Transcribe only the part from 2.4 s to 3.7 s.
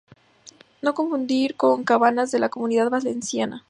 Comunidad Valenciana.